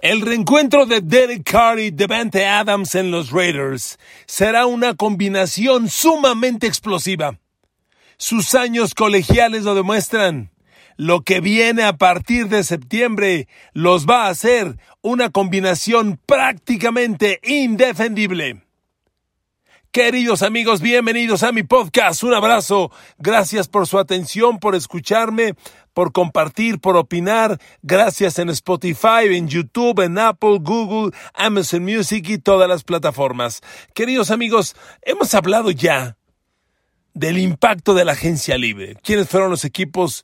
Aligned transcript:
El 0.00 0.20
reencuentro 0.20 0.86
de 0.86 1.00
Derek 1.00 1.42
Carr 1.42 1.80
y 1.80 1.90
Devante 1.90 2.46
Adams 2.46 2.94
en 2.94 3.10
los 3.10 3.32
Raiders 3.32 3.98
será 4.26 4.64
una 4.66 4.94
combinación 4.94 5.88
sumamente 5.88 6.68
explosiva. 6.68 7.40
Sus 8.16 8.54
años 8.54 8.94
colegiales 8.94 9.64
lo 9.64 9.74
demuestran. 9.74 10.52
Lo 10.96 11.22
que 11.22 11.40
viene 11.40 11.82
a 11.82 11.96
partir 11.96 12.48
de 12.48 12.62
septiembre 12.62 13.48
los 13.72 14.06
va 14.06 14.26
a 14.26 14.30
hacer 14.30 14.78
una 15.02 15.30
combinación 15.30 16.20
prácticamente 16.26 17.40
indefendible. 17.42 18.67
Queridos 19.90 20.42
amigos, 20.42 20.82
bienvenidos 20.82 21.42
a 21.42 21.50
mi 21.50 21.62
podcast. 21.62 22.22
Un 22.22 22.34
abrazo. 22.34 22.92
Gracias 23.16 23.68
por 23.68 23.86
su 23.86 23.98
atención, 23.98 24.58
por 24.58 24.74
escucharme, 24.74 25.54
por 25.94 26.12
compartir, 26.12 26.78
por 26.78 26.98
opinar. 26.98 27.58
Gracias 27.80 28.38
en 28.38 28.50
Spotify, 28.50 29.24
en 29.30 29.48
YouTube, 29.48 30.04
en 30.04 30.18
Apple, 30.18 30.58
Google, 30.60 31.16
Amazon 31.32 31.84
Music 31.84 32.28
y 32.28 32.36
todas 32.36 32.68
las 32.68 32.84
plataformas. 32.84 33.62
Queridos 33.94 34.30
amigos, 34.30 34.76
hemos 35.00 35.32
hablado 35.32 35.70
ya 35.70 36.18
del 37.14 37.38
impacto 37.38 37.94
de 37.94 38.04
la 38.04 38.12
agencia 38.12 38.58
libre. 38.58 38.94
¿Quiénes 39.02 39.26
fueron 39.30 39.48
los 39.48 39.64
equipos 39.64 40.22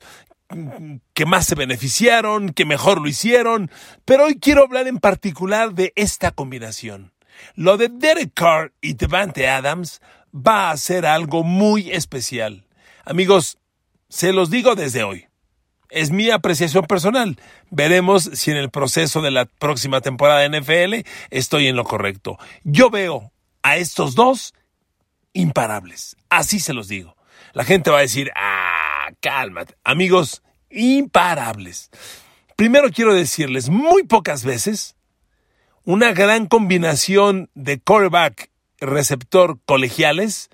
que 1.15 1.25
más 1.25 1.47
se 1.47 1.55
beneficiaron, 1.55 2.49
que 2.49 2.65
mejor 2.65 3.01
lo 3.01 3.07
hicieron? 3.07 3.71
Pero 4.05 4.25
hoy 4.25 4.39
quiero 4.39 4.61
hablar 4.61 4.87
en 4.87 4.99
particular 4.99 5.73
de 5.73 5.91
esta 5.95 6.29
combinación. 6.29 7.14
Lo 7.55 7.77
de 7.77 7.89
Derek 7.89 8.33
Carr 8.33 8.73
y 8.81 8.93
Devante 8.93 9.47
Adams 9.47 10.01
va 10.35 10.71
a 10.71 10.77
ser 10.77 11.05
algo 11.05 11.43
muy 11.43 11.91
especial. 11.91 12.65
Amigos, 13.05 13.57
se 14.09 14.33
los 14.33 14.49
digo 14.49 14.75
desde 14.75 15.03
hoy. 15.03 15.27
Es 15.89 16.11
mi 16.11 16.29
apreciación 16.29 16.85
personal. 16.85 17.37
Veremos 17.69 18.23
si 18.33 18.51
en 18.51 18.57
el 18.57 18.69
proceso 18.69 19.21
de 19.21 19.31
la 19.31 19.45
próxima 19.45 20.01
temporada 20.01 20.41
de 20.41 20.59
NFL 20.59 21.07
estoy 21.29 21.67
en 21.67 21.75
lo 21.75 21.83
correcto. 21.83 22.37
Yo 22.63 22.89
veo 22.89 23.31
a 23.63 23.77
estos 23.77 24.15
dos 24.15 24.53
imparables. 25.33 26.17
Así 26.29 26.59
se 26.59 26.73
los 26.73 26.87
digo. 26.87 27.15
La 27.53 27.63
gente 27.63 27.91
va 27.91 27.99
a 27.99 28.01
decir, 28.01 28.31
ah, 28.35 29.07
cálmate. 29.21 29.75
Amigos, 29.83 30.43
imparables. 30.69 31.89
Primero 32.55 32.89
quiero 32.89 33.13
decirles, 33.13 33.69
muy 33.69 34.03
pocas 34.03 34.43
veces 34.43 34.95
una 35.85 36.13
gran 36.13 36.47
combinación 36.47 37.49
de 37.53 37.79
quarterback 37.79 38.49
receptor 38.79 39.59
colegiales 39.65 40.49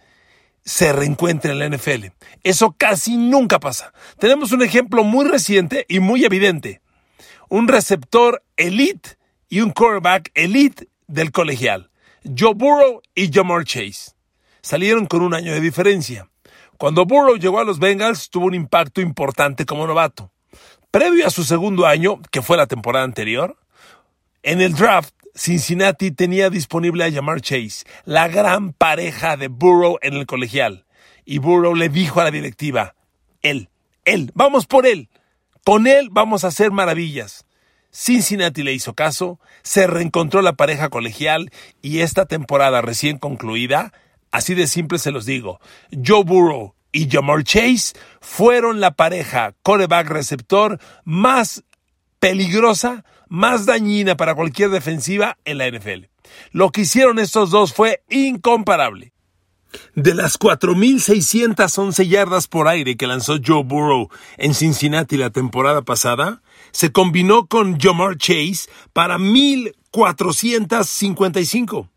se 0.64 0.92
reencuentra 0.92 1.54
en 1.54 1.60
la 1.60 1.70
NFL. 1.70 2.08
Eso 2.44 2.76
casi 2.78 3.16
nunca 3.16 3.59
pasa. 3.59 3.94
Tenemos 4.20 4.52
un 4.52 4.62
ejemplo 4.62 5.04
muy 5.04 5.26
reciente 5.26 5.86
y 5.88 6.02
muy 6.02 6.26
evidente. 6.26 6.82
Un 7.50 7.70
receptor 7.70 8.44
elite 8.58 9.18
y 9.50 9.62
un 9.62 9.72
quarterback 9.72 10.32
elite 10.34 10.90
del 11.08 11.32
colegial. 11.32 11.90
Joe 12.38 12.54
Burrow 12.54 13.02
y 13.16 13.32
Jamar 13.32 13.64
Chase. 13.64 14.12
Salieron 14.62 15.06
con 15.06 15.22
un 15.22 15.34
año 15.34 15.54
de 15.54 15.62
diferencia. 15.62 16.30
Cuando 16.78 17.06
Burrow 17.06 17.38
llegó 17.38 17.59
a 17.59 17.64
los 17.64 17.80
Bengals 17.80 18.30
tuvo 18.30 18.48
un 18.48 18.54
impacto 18.54 19.02
importante 19.02 19.66
como 19.66 19.88
novato. 19.88 20.32
Previo 20.92 21.26
a 21.26 21.30
su 21.30 21.46
segundo 21.46 21.88
año, 21.88 22.20
que 22.32 22.42
fue 22.42 22.58
la 22.58 22.68
temporada 22.68 23.06
anterior, 23.06 23.58
en 24.44 24.62
el 24.62 24.74
draft 24.74 25.14
Cincinnati 25.36 26.12
tenía 26.12 26.50
disponible 26.50 27.04
a 27.04 27.12
Jamar 27.12 27.42
Chase, 27.42 27.86
la 28.06 28.28
gran 28.28 28.74
pareja 28.74 29.38
de 29.38 29.48
Burrow 29.48 29.98
en 30.02 30.14
el 30.14 30.26
colegial. 30.26 30.86
Y 31.26 31.38
Burrow 31.38 31.76
le 31.76 31.90
dijo 31.90 32.20
a 32.20 32.26
la 32.26 32.32
directiva, 32.32 32.96
él, 33.42 33.70
él, 34.06 34.32
vamos 34.34 34.66
por 34.66 34.86
él. 34.86 35.09
Con 35.64 35.88
él 35.88 36.09
vamos 36.12 36.44
a 36.44 36.48
hacer 36.48 36.72
maravillas. 36.72 37.46
Cincinnati 37.92 38.64
le 38.64 38.74
hizo 38.74 38.94
caso, 38.94 39.40
se 39.64 39.86
reencontró 39.86 40.42
la 40.42 40.54
pareja 40.54 40.90
colegial 40.90 41.52
y 41.82 42.00
esta 42.00 42.26
temporada 42.26 42.82
recién 42.82 43.18
concluida, 43.18 43.94
así 44.32 44.54
de 44.54 44.68
simple 44.68 44.98
se 44.98 45.12
los 45.12 45.26
digo, 45.26 45.59
Joe 45.92 46.24
Burrow 46.24 46.74
y 46.94 47.09
Jamar 47.09 47.44
Chase 47.44 47.94
fueron 48.22 48.80
la 48.80 48.91
pareja 48.91 49.53
coreback 49.62 50.08
receptor 50.08 50.80
más 51.03 51.64
peligrosa 52.20 53.03
más 53.31 53.66
dañina 53.66 54.16
para 54.18 54.36
cualquier 54.36 54.69
defensiva 54.72 55.38
en 55.46 55.58
la 55.58 55.72
NFL. 55.72 56.08
Lo 56.52 56.72
que 56.72 56.81
hicieron 56.81 57.18
estos 57.18 57.50
dos 57.50 57.74
fue 57.74 58.03
incomparable. 58.09 59.14
De 59.96 60.14
las 60.14 60.38
4.611 60.38 62.09
yardas 62.09 62.50
por 62.50 62.68
aire 62.68 62.97
que 62.97 63.08
lanzó 63.08 63.38
Joe 63.44 63.64
Burrow 63.64 64.09
en 64.38 64.53
Cincinnati 64.53 65.16
la 65.16 65.30
temporada 65.30 65.81
pasada, 65.81 66.41
se 66.72 66.91
combinó 66.91 67.47
con 67.47 67.80
Jamar 67.80 68.18
Chase 68.18 68.70
para 68.91 69.18
1.455. 69.18 71.88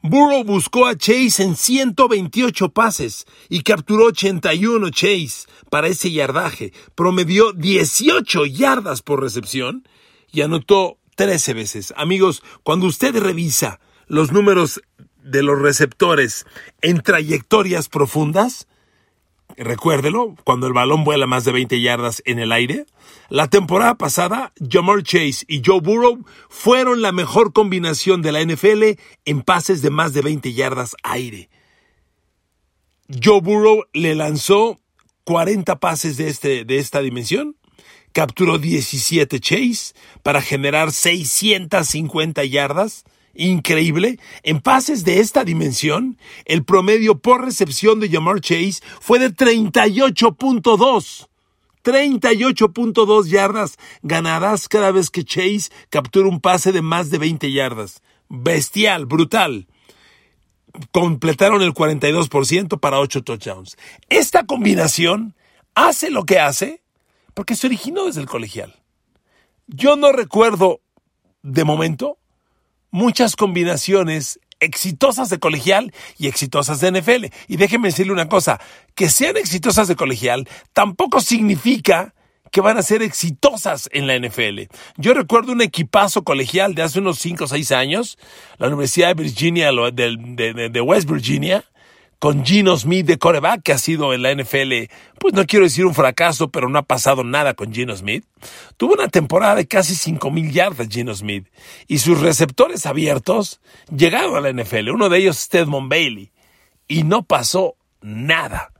Burrow 0.00 0.44
buscó 0.44 0.86
a 0.86 0.96
Chase 0.96 1.42
en 1.42 1.56
128 1.56 2.70
pases 2.70 3.26
y 3.50 3.62
capturó 3.62 4.06
81 4.06 4.88
Chase 4.90 5.46
para 5.68 5.88
ese 5.88 6.10
yardaje. 6.10 6.72
Promedió 6.94 7.52
18 7.52 8.46
yardas 8.46 9.02
por 9.02 9.20
recepción 9.20 9.86
y 10.30 10.42
anotó 10.42 10.98
13 11.16 11.54
veces. 11.54 11.94
Amigos, 11.96 12.42
cuando 12.62 12.86
usted 12.86 13.16
revisa 13.16 13.80
los 14.06 14.32
números 14.32 14.80
de 15.22 15.42
los 15.42 15.60
receptores 15.60 16.46
en 16.80 17.00
trayectorias 17.00 17.88
profundas, 17.88 18.68
recuérdelo, 19.56 20.36
cuando 20.44 20.66
el 20.66 20.72
balón 20.72 21.04
vuela 21.04 21.26
más 21.26 21.44
de 21.44 21.52
20 21.52 21.80
yardas 21.80 22.22
en 22.24 22.38
el 22.38 22.52
aire, 22.52 22.86
la 23.28 23.48
temporada 23.48 23.96
pasada, 23.96 24.52
Jamar 24.70 25.02
Chase 25.02 25.44
y 25.48 25.62
Joe 25.64 25.80
Burrow 25.80 26.24
fueron 26.48 27.02
la 27.02 27.12
mejor 27.12 27.52
combinación 27.52 28.22
de 28.22 28.32
la 28.32 28.42
NFL 28.42 29.00
en 29.24 29.42
pases 29.42 29.82
de 29.82 29.90
más 29.90 30.12
de 30.12 30.22
20 30.22 30.52
yardas 30.52 30.96
aire. 31.02 31.50
Joe 33.22 33.40
Burrow 33.40 33.84
le 33.92 34.14
lanzó 34.14 34.80
40 35.24 35.80
pases 35.80 36.16
de, 36.16 36.28
este, 36.28 36.64
de 36.64 36.78
esta 36.78 37.00
dimensión 37.00 37.56
capturó 38.12 38.58
17 38.58 39.40
chase 39.40 39.94
para 40.22 40.42
generar 40.42 40.92
650 40.92 42.44
yardas. 42.44 43.04
Increíble. 43.34 44.18
En 44.42 44.60
pases 44.60 45.04
de 45.04 45.20
esta 45.20 45.44
dimensión, 45.44 46.18
el 46.44 46.64
promedio 46.64 47.18
por 47.18 47.44
recepción 47.44 48.00
de 48.00 48.08
Jamar 48.08 48.40
Chase 48.40 48.80
fue 49.00 49.20
de 49.20 49.32
38.2. 49.32 51.28
38.2 51.84 53.26
yardas 53.28 53.78
ganadas 54.02 54.68
cada 54.68 54.90
vez 54.90 55.10
que 55.10 55.24
Chase 55.24 55.70
captura 55.88 56.28
un 56.28 56.40
pase 56.40 56.72
de 56.72 56.82
más 56.82 57.10
de 57.10 57.18
20 57.18 57.52
yardas. 57.52 58.02
Bestial, 58.28 59.06
brutal. 59.06 59.68
Completaron 60.90 61.62
el 61.62 61.72
42% 61.72 62.78
para 62.80 62.98
8 62.98 63.22
touchdowns. 63.22 63.76
Esta 64.08 64.44
combinación 64.44 65.34
hace 65.74 66.10
lo 66.10 66.24
que 66.24 66.40
hace 66.40 66.82
porque 67.38 67.54
se 67.54 67.68
originó 67.68 68.06
desde 68.06 68.20
el 68.20 68.26
colegial. 68.26 68.74
Yo 69.68 69.94
no 69.94 70.10
recuerdo, 70.10 70.80
de 71.44 71.62
momento, 71.62 72.18
muchas 72.90 73.36
combinaciones 73.36 74.40
exitosas 74.58 75.28
de 75.30 75.38
colegial 75.38 75.94
y 76.18 76.26
exitosas 76.26 76.80
de 76.80 76.90
NFL. 76.90 77.26
Y 77.46 77.56
déjeme 77.56 77.90
decirle 77.90 78.12
una 78.12 78.28
cosa, 78.28 78.60
que 78.96 79.08
sean 79.08 79.36
exitosas 79.36 79.86
de 79.86 79.94
colegial 79.94 80.48
tampoco 80.72 81.20
significa 81.20 82.12
que 82.50 82.60
van 82.60 82.76
a 82.76 82.82
ser 82.82 83.02
exitosas 83.02 83.88
en 83.92 84.08
la 84.08 84.18
NFL. 84.18 84.62
Yo 84.96 85.14
recuerdo 85.14 85.52
un 85.52 85.62
equipazo 85.62 86.24
colegial 86.24 86.74
de 86.74 86.82
hace 86.82 86.98
unos 86.98 87.20
5 87.20 87.44
o 87.44 87.46
6 87.46 87.70
años, 87.70 88.18
la 88.56 88.66
Universidad 88.66 89.14
de 89.14 89.22
Virginia, 89.22 89.70
de 89.70 90.80
West 90.80 91.08
Virginia, 91.08 91.64
con 92.18 92.44
Gino 92.44 92.76
Smith 92.76 93.06
de 93.06 93.18
coreback, 93.18 93.62
que 93.62 93.72
ha 93.72 93.78
sido 93.78 94.12
en 94.12 94.22
la 94.22 94.34
NFL, 94.34 94.90
pues 95.18 95.34
no 95.34 95.46
quiero 95.46 95.64
decir 95.64 95.86
un 95.86 95.94
fracaso, 95.94 96.50
pero 96.50 96.68
no 96.68 96.78
ha 96.78 96.82
pasado 96.82 97.22
nada 97.22 97.54
con 97.54 97.72
Gino 97.72 97.96
Smith. 97.96 98.24
Tuvo 98.76 98.94
una 98.94 99.08
temporada 99.08 99.54
de 99.54 99.66
casi 99.66 99.94
5.000 99.94 100.50
yardas 100.50 100.88
Gino 100.88 101.14
Smith 101.14 101.46
y 101.86 101.98
sus 101.98 102.20
receptores 102.20 102.86
abiertos 102.86 103.60
llegaron 103.94 104.36
a 104.36 104.40
la 104.40 104.52
NFL, 104.52 104.90
uno 104.90 105.08
de 105.08 105.18
ellos 105.18 105.38
Stedmon 105.38 105.88
Bailey, 105.88 106.32
y 106.88 107.04
no 107.04 107.22
pasó 107.22 107.76
nada. 108.00 108.72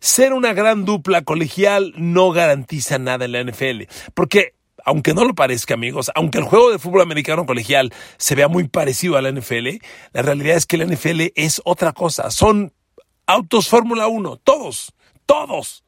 Ser 0.00 0.32
una 0.32 0.52
gran 0.52 0.84
dupla 0.84 1.22
colegial 1.22 1.92
no 1.96 2.30
garantiza 2.30 2.98
nada 2.98 3.24
en 3.24 3.32
la 3.32 3.42
NFL, 3.42 3.82
porque 4.14 4.54
aunque 4.84 5.12
no 5.12 5.24
lo 5.26 5.34
parezca, 5.34 5.74
amigos, 5.74 6.10
aunque 6.14 6.38
el 6.38 6.44
juego 6.44 6.70
de 6.70 6.78
fútbol 6.78 7.02
americano 7.02 7.44
colegial 7.44 7.92
se 8.16 8.34
vea 8.34 8.48
muy 8.48 8.68
parecido 8.68 9.18
a 9.18 9.22
la 9.22 9.30
NFL, 9.30 9.80
la 10.12 10.22
realidad 10.22 10.56
es 10.56 10.64
que 10.64 10.78
la 10.78 10.86
NFL 10.86 11.32
es 11.34 11.60
otra 11.64 11.92
cosa. 11.92 12.30
Son 12.30 12.72
autos 13.28 13.68
Fórmula 13.68 14.08
1, 14.08 14.38
todos, 14.38 14.94
todos. 15.26 15.84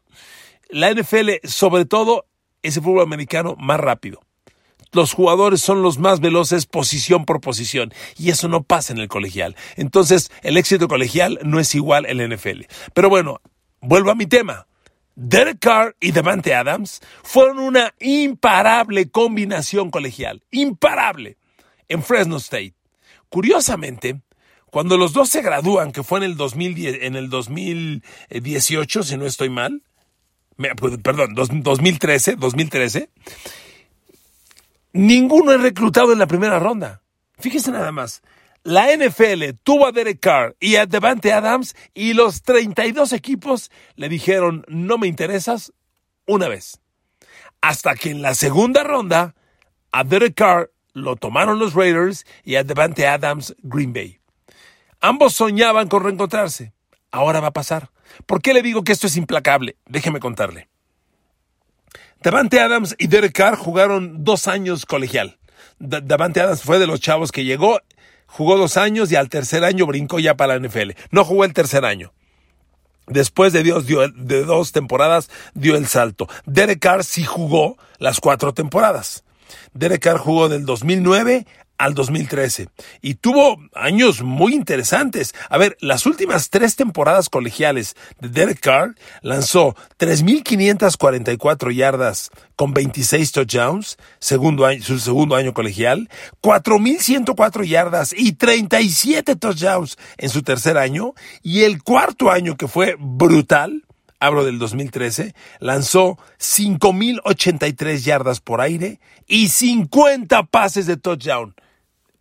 La 0.68 0.92
NFL, 0.92 1.30
sobre 1.42 1.86
todo, 1.86 2.26
es 2.62 2.76
el 2.76 2.84
fútbol 2.84 3.02
americano 3.02 3.56
más 3.58 3.80
rápido. 3.80 4.20
Los 4.92 5.14
jugadores 5.14 5.60
son 5.60 5.82
los 5.82 5.98
más 5.98 6.20
veloces 6.20 6.66
posición 6.66 7.24
por 7.24 7.40
posición 7.40 7.92
y 8.18 8.30
eso 8.30 8.48
no 8.48 8.62
pasa 8.62 8.92
en 8.92 8.98
el 8.98 9.08
colegial. 9.08 9.56
Entonces, 9.76 10.30
el 10.42 10.56
éxito 10.56 10.86
colegial 10.86 11.38
no 11.42 11.58
es 11.58 11.74
igual 11.74 12.06
en 12.06 12.30
NFL. 12.30 12.66
Pero 12.92 13.08
bueno, 13.08 13.40
vuelvo 13.80 14.10
a 14.10 14.16
mi 14.16 14.26
tema. 14.26 14.66
Derek 15.14 15.60
Carr 15.60 15.96
y 16.00 16.12
Devante 16.12 16.54
Adams 16.54 17.00
fueron 17.22 17.58
una 17.58 17.94
imparable 18.00 19.10
combinación 19.10 19.90
colegial. 19.90 20.42
Imparable. 20.50 21.38
En 21.88 22.02
Fresno 22.02 22.36
State. 22.36 22.74
Curiosamente, 23.28 24.20
cuando 24.70 24.96
los 24.96 25.12
dos 25.12 25.28
se 25.28 25.42
gradúan, 25.42 25.92
que 25.92 26.02
fue 26.02 26.18
en 26.18 26.24
el, 26.24 26.36
2010, 26.36 26.98
en 27.02 27.16
el 27.16 27.28
2018, 27.28 29.02
si 29.02 29.16
no 29.16 29.26
estoy 29.26 29.50
mal, 29.50 29.82
pues, 30.76 30.98
perdón, 30.98 31.34
2013, 31.34 32.36
2013, 32.36 33.10
ninguno 34.92 35.52
es 35.52 35.60
reclutado 35.60 36.12
en 36.12 36.18
la 36.18 36.26
primera 36.26 36.58
ronda. 36.58 37.02
Fíjese 37.38 37.70
nada 37.70 37.92
más. 37.92 38.22
La 38.62 38.94
NFL 38.94 39.54
tuvo 39.62 39.86
a 39.86 39.92
Derek 39.92 40.20
Carr 40.20 40.54
y 40.60 40.76
a 40.76 40.84
Devante 40.84 41.32
Adams 41.32 41.74
y 41.94 42.12
los 42.12 42.42
32 42.42 43.14
equipos 43.14 43.70
le 43.96 44.10
dijeron 44.10 44.66
no 44.68 44.98
me 44.98 45.06
interesas 45.06 45.72
una 46.26 46.46
vez. 46.46 46.78
Hasta 47.62 47.94
que 47.94 48.10
en 48.10 48.20
la 48.20 48.34
segunda 48.34 48.84
ronda 48.84 49.34
a 49.92 50.04
Derek 50.04 50.34
Carr 50.34 50.70
lo 50.92 51.16
tomaron 51.16 51.58
los 51.58 51.72
Raiders 51.72 52.26
y 52.44 52.56
a 52.56 52.64
Devante 52.64 53.06
Adams 53.06 53.54
Green 53.62 53.94
Bay. 53.94 54.19
Ambos 55.00 55.34
soñaban 55.34 55.88
con 55.88 56.04
reencontrarse. 56.04 56.72
Ahora 57.10 57.40
va 57.40 57.48
a 57.48 57.52
pasar. 57.52 57.90
¿Por 58.26 58.42
qué 58.42 58.52
le 58.52 58.62
digo 58.62 58.84
que 58.84 58.92
esto 58.92 59.06
es 59.06 59.16
implacable? 59.16 59.76
Déjeme 59.86 60.20
contarle. 60.20 60.68
Davante 62.22 62.60
Adams 62.60 62.94
y 62.98 63.06
Derek 63.06 63.32
Carr 63.32 63.56
jugaron 63.56 64.24
dos 64.24 64.46
años 64.46 64.84
colegial. 64.84 65.38
Davante 65.78 66.40
Adams 66.40 66.62
fue 66.62 66.78
de 66.78 66.86
los 66.86 67.00
chavos 67.00 67.32
que 67.32 67.44
llegó, 67.44 67.80
jugó 68.26 68.58
dos 68.58 68.76
años 68.76 69.10
y 69.10 69.16
al 69.16 69.30
tercer 69.30 69.64
año 69.64 69.86
brincó 69.86 70.18
ya 70.18 70.36
para 70.36 70.58
la 70.58 70.68
NFL. 70.68 70.90
No 71.10 71.24
jugó 71.24 71.44
el 71.44 71.54
tercer 71.54 71.86
año. 71.86 72.12
Después 73.06 73.54
de, 73.54 73.62
Dios 73.62 73.86
dio, 73.86 74.06
de 74.08 74.44
dos 74.44 74.72
temporadas 74.72 75.30
dio 75.54 75.76
el 75.76 75.86
salto. 75.86 76.28
Derek 76.44 76.78
Carr 76.78 77.04
sí 77.04 77.24
jugó 77.24 77.76
las 77.98 78.20
cuatro 78.20 78.52
temporadas. 78.52 79.24
Derek 79.72 80.02
Carr 80.02 80.18
jugó 80.18 80.48
del 80.48 80.66
2009 80.66 81.46
al 81.80 81.94
2013 81.94 82.68
y 83.00 83.14
tuvo 83.14 83.58
años 83.74 84.22
muy 84.22 84.54
interesantes. 84.54 85.34
A 85.48 85.56
ver, 85.56 85.78
las 85.80 86.04
últimas 86.04 86.50
tres 86.50 86.76
temporadas 86.76 87.30
colegiales 87.30 87.96
de 88.20 88.28
Derek 88.28 88.60
Carr 88.60 88.96
lanzó 89.22 89.74
3.544 89.98 91.74
yardas 91.74 92.30
con 92.54 92.74
26 92.74 93.32
touchdowns, 93.32 93.96
segundo 94.18 94.66
año, 94.66 94.82
su 94.82 94.98
segundo 94.98 95.36
año 95.36 95.54
colegial, 95.54 96.10
4.104 96.42 97.64
yardas 97.64 98.12
y 98.14 98.32
37 98.32 99.36
touchdowns 99.36 99.96
en 100.18 100.28
su 100.28 100.42
tercer 100.42 100.76
año. 100.76 101.14
Y 101.42 101.62
el 101.62 101.82
cuarto 101.82 102.30
año 102.30 102.58
que 102.58 102.68
fue 102.68 102.96
brutal, 102.98 103.86
hablo 104.18 104.44
del 104.44 104.58
2013, 104.58 105.34
lanzó 105.60 106.18
5.083 106.38 108.02
yardas 108.02 108.40
por 108.40 108.60
aire 108.60 109.00
y 109.26 109.48
50 109.48 110.42
pases 110.42 110.84
de 110.84 110.98
touchdown 110.98 111.54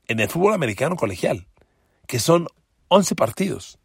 en 0.09 0.19
el 0.19 0.27
fútbol 0.27 0.53
americano 0.53 0.97
colegial, 0.97 1.47
que 2.07 2.19
son 2.19 2.47
11 2.89 3.15
partidos. 3.15 3.79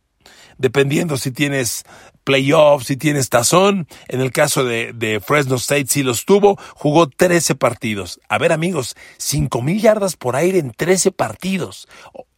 Dependiendo 0.58 1.16
si 1.16 1.30
tienes 1.30 1.84
playoffs, 2.24 2.86
si 2.86 2.96
tienes 2.96 3.28
tazón. 3.28 3.86
En 4.08 4.20
el 4.20 4.32
caso 4.32 4.64
de, 4.64 5.22
Fresno 5.24 5.56
State, 5.56 5.86
si 5.88 6.02
los 6.02 6.24
tuvo, 6.24 6.58
jugó 6.74 7.08
13 7.08 7.54
partidos. 7.54 8.20
A 8.28 8.38
ver, 8.38 8.52
amigos, 8.52 8.96
5 9.18 9.62
mil 9.62 9.80
yardas 9.80 10.16
por 10.16 10.34
aire 10.34 10.58
en 10.58 10.72
13 10.72 11.12
partidos. 11.12 11.86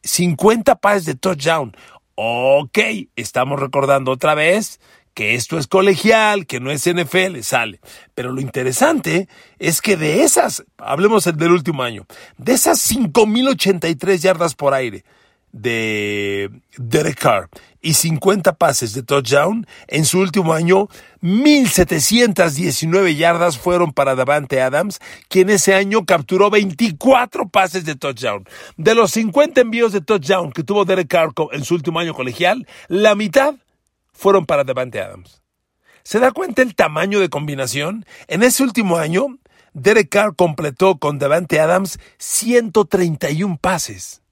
50 0.02 0.76
pases 0.76 1.06
de 1.06 1.14
touchdown. 1.14 1.76
Ok, 2.16 2.78
estamos 3.14 3.60
recordando 3.60 4.10
otra 4.10 4.34
vez 4.34 4.80
que 5.16 5.34
esto 5.34 5.56
es 5.56 5.66
colegial, 5.66 6.46
que 6.46 6.60
no 6.60 6.70
es 6.70 6.86
NFL, 6.86 7.40
sale. 7.40 7.80
Pero 8.14 8.32
lo 8.32 8.42
interesante 8.42 9.28
es 9.58 9.80
que 9.80 9.96
de 9.96 10.24
esas, 10.24 10.62
hablemos 10.76 11.24
del 11.24 11.52
último 11.52 11.82
año, 11.82 12.04
de 12.36 12.52
esas 12.52 12.78
5.083 12.92 14.18
yardas 14.18 14.54
por 14.54 14.74
aire 14.74 15.04
de 15.52 16.50
Derek 16.76 17.18
Carr 17.18 17.48
y 17.80 17.94
50 17.94 18.56
pases 18.56 18.92
de 18.92 19.02
touchdown, 19.02 19.66
en 19.86 20.04
su 20.04 20.18
último 20.18 20.52
año 20.52 20.88
1.719 21.22 23.16
yardas 23.16 23.56
fueron 23.56 23.94
para 23.94 24.16
Davante 24.16 24.60
Adams, 24.60 25.00
quien 25.28 25.48
ese 25.48 25.74
año 25.74 26.04
capturó 26.04 26.50
24 26.50 27.48
pases 27.48 27.86
de 27.86 27.94
touchdown. 27.94 28.46
De 28.76 28.94
los 28.94 29.12
50 29.12 29.62
envíos 29.62 29.92
de 29.92 30.02
touchdown 30.02 30.52
que 30.52 30.62
tuvo 30.62 30.84
Derek 30.84 31.08
Carr 31.08 31.32
en 31.52 31.64
su 31.64 31.74
último 31.74 32.00
año 32.00 32.12
colegial, 32.12 32.66
la 32.88 33.14
mitad 33.14 33.54
fueron 34.16 34.46
para 34.46 34.64
Devante 34.64 35.00
Adams. 35.00 35.42
¿Se 36.02 36.20
da 36.20 36.32
cuenta 36.32 36.62
el 36.62 36.74
tamaño 36.74 37.20
de 37.20 37.28
combinación? 37.28 38.06
En 38.28 38.42
ese 38.42 38.62
último 38.62 38.96
año, 38.96 39.26
Derek 39.72 40.08
Carr 40.08 40.36
completó 40.36 40.98
con 40.98 41.18
Devante 41.18 41.60
Adams 41.60 41.98
131 42.18 43.58
pases. 43.60 44.22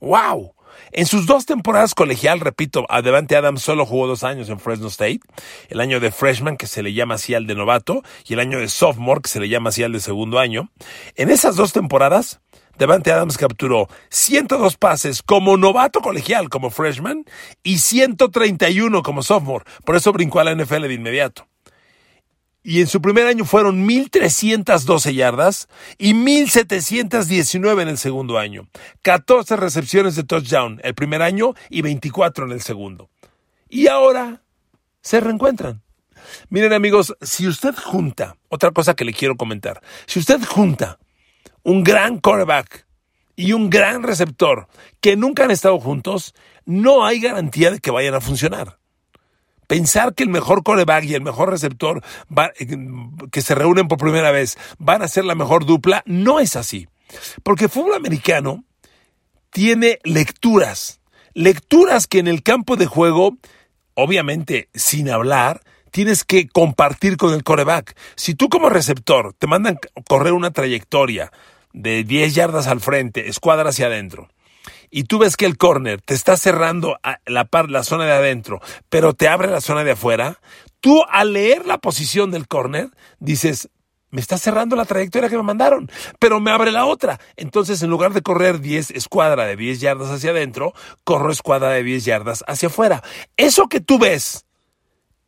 ¡Wow! 0.00 0.54
En 0.92 1.06
sus 1.06 1.26
dos 1.26 1.46
temporadas 1.46 1.94
colegial, 1.94 2.40
repito, 2.40 2.86
a 2.88 3.02
Devante 3.02 3.36
Adams 3.36 3.62
solo 3.62 3.86
jugó 3.86 4.06
dos 4.06 4.24
años 4.24 4.48
en 4.48 4.58
Fresno 4.58 4.88
State, 4.88 5.20
el 5.68 5.80
año 5.80 6.00
de 6.00 6.10
freshman, 6.10 6.56
que 6.56 6.66
se 6.66 6.82
le 6.82 6.92
llama 6.92 7.14
así 7.14 7.34
al 7.34 7.46
de 7.46 7.54
novato, 7.54 8.02
y 8.26 8.34
el 8.34 8.40
año 8.40 8.58
de 8.58 8.68
sophomore, 8.68 9.22
que 9.22 9.28
se 9.28 9.40
le 9.40 9.48
llama 9.48 9.70
así 9.70 9.82
al 9.82 9.92
de 9.92 10.00
segundo 10.00 10.38
año. 10.38 10.70
En 11.16 11.30
esas 11.30 11.56
dos 11.56 11.72
temporadas, 11.72 12.40
Devante 12.78 13.12
Adams 13.12 13.38
capturó 13.38 13.88
102 14.10 14.76
pases 14.76 15.22
como 15.22 15.56
novato 15.56 16.00
colegial, 16.00 16.48
como 16.48 16.70
freshman, 16.70 17.24
y 17.62 17.78
131 17.78 19.02
como 19.02 19.22
sophomore. 19.22 19.64
Por 19.84 19.96
eso 19.96 20.12
brincó 20.12 20.40
a 20.40 20.44
la 20.44 20.54
NFL 20.54 20.82
de 20.82 20.94
inmediato. 20.94 21.46
Y 22.64 22.80
en 22.80 22.86
su 22.86 23.02
primer 23.02 23.26
año 23.26 23.44
fueron 23.44 23.88
1.312 23.88 25.12
yardas 25.14 25.68
y 25.98 26.14
1.719 26.14 27.82
en 27.82 27.88
el 27.88 27.98
segundo 27.98 28.38
año. 28.38 28.68
14 29.02 29.56
recepciones 29.56 30.14
de 30.14 30.22
touchdown 30.22 30.80
el 30.84 30.94
primer 30.94 31.22
año 31.22 31.54
y 31.70 31.82
24 31.82 32.46
en 32.46 32.52
el 32.52 32.62
segundo. 32.62 33.10
Y 33.68 33.88
ahora 33.88 34.42
se 35.00 35.18
reencuentran. 35.18 35.82
Miren 36.50 36.72
amigos, 36.72 37.16
si 37.20 37.48
usted 37.48 37.74
junta, 37.74 38.36
otra 38.48 38.70
cosa 38.70 38.94
que 38.94 39.04
le 39.04 39.12
quiero 39.12 39.36
comentar, 39.36 39.82
si 40.06 40.20
usted 40.20 40.40
junta 40.44 41.00
un 41.62 41.84
gran 41.84 42.18
quarterback 42.18 42.86
y 43.36 43.52
un 43.52 43.70
gran 43.70 44.02
receptor 44.02 44.68
que 45.00 45.16
nunca 45.16 45.44
han 45.44 45.50
estado 45.50 45.78
juntos, 45.80 46.34
no 46.64 47.04
hay 47.04 47.20
garantía 47.20 47.70
de 47.70 47.80
que 47.80 47.90
vayan 47.90 48.14
a 48.14 48.20
funcionar. 48.20 48.78
Pensar 49.66 50.14
que 50.14 50.22
el 50.22 50.28
mejor 50.28 50.62
coreback 50.62 51.04
y 51.04 51.14
el 51.14 51.22
mejor 51.22 51.50
receptor 51.50 52.02
que 53.30 53.42
se 53.42 53.54
reúnen 53.54 53.88
por 53.88 53.98
primera 53.98 54.30
vez 54.30 54.58
van 54.78 55.02
a 55.02 55.08
ser 55.08 55.24
la 55.24 55.34
mejor 55.34 55.64
dupla, 55.64 56.02
no 56.04 56.40
es 56.40 56.56
así. 56.56 56.88
Porque 57.42 57.64
el 57.64 57.70
fútbol 57.70 57.94
americano 57.94 58.64
tiene 59.50 59.98
lecturas, 60.04 61.00
lecturas 61.32 62.06
que 62.06 62.18
en 62.18 62.28
el 62.28 62.42
campo 62.42 62.76
de 62.76 62.86
juego, 62.86 63.38
obviamente 63.94 64.68
sin 64.74 65.08
hablar, 65.08 65.62
tienes 65.90 66.24
que 66.24 66.48
compartir 66.48 67.16
con 67.16 67.32
el 67.32 67.44
coreback. 67.44 67.96
Si 68.16 68.34
tú 68.34 68.48
como 68.48 68.68
receptor 68.68 69.34
te 69.34 69.46
mandan 69.46 69.78
correr 70.08 70.32
una 70.32 70.50
trayectoria 70.50 71.32
de 71.72 72.04
10 72.04 72.34
yardas 72.34 72.66
al 72.66 72.80
frente, 72.80 73.28
escuadra 73.28 73.70
hacia 73.70 73.86
adentro, 73.86 74.28
y 74.90 75.04
tú 75.04 75.18
ves 75.18 75.36
que 75.36 75.46
el 75.46 75.56
corner 75.56 76.02
te 76.02 76.14
está 76.14 76.36
cerrando 76.36 76.98
la, 77.26 77.48
la 77.68 77.82
zona 77.82 78.04
de 78.04 78.12
adentro, 78.12 78.60
pero 78.90 79.14
te 79.14 79.26
abre 79.26 79.48
la 79.48 79.60
zona 79.60 79.84
de 79.84 79.92
afuera, 79.92 80.38
tú 80.80 81.02
al 81.10 81.32
leer 81.32 81.66
la 81.66 81.78
posición 81.78 82.30
del 82.30 82.46
corner 82.46 82.90
dices, 83.18 83.70
me 84.10 84.20
está 84.20 84.36
cerrando 84.36 84.76
la 84.76 84.84
trayectoria 84.84 85.30
que 85.30 85.38
me 85.38 85.42
mandaron, 85.42 85.90
pero 86.18 86.38
me 86.38 86.50
abre 86.50 86.70
la 86.70 86.84
otra. 86.84 87.18
Entonces, 87.36 87.82
en 87.82 87.88
lugar 87.88 88.12
de 88.12 88.20
correr 88.20 88.60
10 88.60 88.90
escuadra 88.90 89.46
de 89.46 89.56
10 89.56 89.80
yardas 89.80 90.10
hacia 90.10 90.30
adentro, 90.30 90.74
corro 91.02 91.32
escuadra 91.32 91.70
de 91.70 91.82
10 91.82 92.04
yardas 92.04 92.44
hacia 92.46 92.68
afuera. 92.68 93.02
Eso 93.38 93.68
que 93.68 93.80
tú 93.80 93.98
ves 93.98 94.44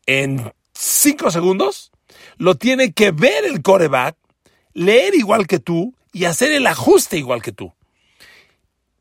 en 0.04 0.52
5 0.74 1.30
segundos, 1.30 1.92
lo 2.36 2.56
tiene 2.56 2.92
que 2.92 3.10
ver 3.10 3.46
el 3.46 3.62
coreback, 3.62 4.16
leer 4.74 5.14
igual 5.14 5.46
que 5.46 5.58
tú 5.58 5.94
y 6.14 6.24
hacer 6.24 6.52
el 6.52 6.66
ajuste 6.66 7.18
igual 7.18 7.42
que 7.42 7.52
tú. 7.52 7.74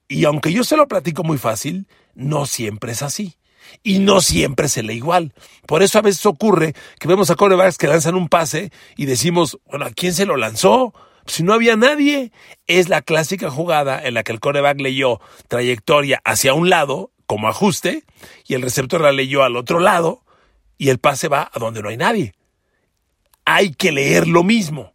Y 0.10 0.26
aunque 0.26 0.52
yo 0.52 0.64
se 0.64 0.76
lo 0.76 0.88
platico 0.88 1.24
muy 1.24 1.38
fácil, 1.38 1.88
no 2.16 2.46
siempre 2.46 2.92
es 2.92 3.02
así. 3.02 3.38
Y 3.82 4.00
no 4.00 4.20
siempre 4.20 4.68
se 4.68 4.84
lee 4.84 4.96
igual. 4.96 5.34
Por 5.66 5.84
eso 5.84 6.00
a 6.00 6.02
veces 6.02 6.26
ocurre 6.26 6.74
que 7.00 7.08
vemos 7.08 7.30
a 7.30 7.36
corebacks 7.36 7.78
que 7.78 7.88
lanzan 7.88 8.16
un 8.16 8.28
pase 8.28 8.72
y 8.98 9.06
decimos, 9.06 9.60
bueno, 9.66 9.86
¿a 9.86 9.92
quién 9.92 10.14
se 10.14 10.26
lo 10.26 10.36
lanzó? 10.36 10.94
Si 11.26 11.44
no 11.44 11.54
había 11.54 11.78
nadie, 11.78 12.32
es 12.68 12.90
la 12.90 13.02
clásica 13.02 13.50
jugada 13.50 14.04
en 14.04 14.16
la 14.16 14.24
que 14.24 14.34
el 14.34 14.42
coreback 14.42 14.82
leyó 14.82 15.22
trayectoria 15.48 16.20
hacia 16.26 16.54
un 16.54 16.70
lado 16.70 17.12
como 17.26 17.48
ajuste 17.48 18.04
y 18.46 18.56
el 18.56 18.62
receptor 18.62 19.02
la 19.02 19.14
leyó 19.14 19.44
al 19.44 19.56
otro 19.56 19.80
lado 19.80 20.24
y 20.78 20.90
el 20.90 21.00
pase 21.00 21.30
va 21.30 21.50
a 21.54 21.60
donde 21.60 21.82
no 21.82 21.90
hay 21.90 21.98
nadie. 21.98 22.34
Hay 23.46 23.72
que 23.72 23.92
leer 23.92 24.28
lo 24.28 24.44
mismo. 24.44 24.93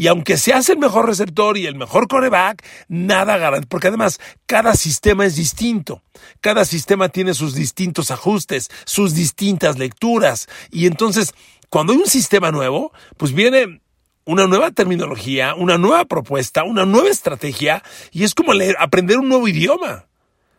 Y 0.00 0.06
aunque 0.06 0.38
se 0.38 0.54
hace 0.54 0.72
el 0.72 0.78
mejor 0.78 1.04
receptor 1.04 1.58
y 1.58 1.66
el 1.66 1.74
mejor 1.74 2.08
coreback, 2.08 2.64
nada 2.88 3.36
garante, 3.36 3.66
porque 3.66 3.88
además 3.88 4.18
cada 4.46 4.74
sistema 4.74 5.26
es 5.26 5.36
distinto. 5.36 6.02
Cada 6.40 6.64
sistema 6.64 7.10
tiene 7.10 7.34
sus 7.34 7.54
distintos 7.54 8.10
ajustes, 8.10 8.70
sus 8.86 9.14
distintas 9.14 9.78
lecturas. 9.78 10.48
Y 10.70 10.86
entonces 10.86 11.34
cuando 11.68 11.92
hay 11.92 11.98
un 11.98 12.06
sistema 12.06 12.50
nuevo, 12.50 12.94
pues 13.18 13.34
viene 13.34 13.82
una 14.24 14.46
nueva 14.46 14.70
terminología, 14.70 15.54
una 15.54 15.76
nueva 15.76 16.06
propuesta, 16.06 16.64
una 16.64 16.86
nueva 16.86 17.10
estrategia, 17.10 17.82
y 18.10 18.24
es 18.24 18.34
como 18.34 18.54
leer, 18.54 18.76
aprender 18.78 19.18
un 19.18 19.28
nuevo 19.28 19.48
idioma. 19.48 20.06